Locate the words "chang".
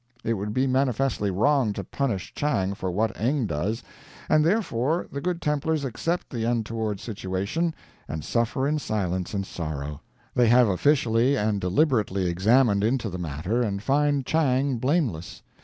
2.33-2.73, 14.25-14.77